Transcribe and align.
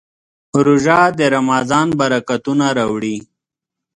روژه 0.65 1.01
د 1.19 1.21
رمضان 1.35 1.87
برکتونه 1.99 2.65
راوړي. 2.77 3.17